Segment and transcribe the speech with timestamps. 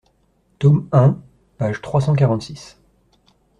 [0.57, 1.21] tome un,
[1.59, 2.79] page trois cent quarante-six.